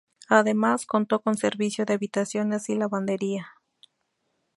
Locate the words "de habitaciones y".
1.85-2.75